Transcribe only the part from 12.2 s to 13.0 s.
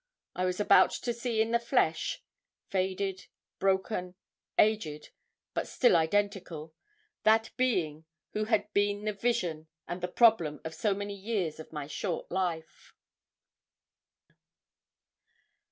life.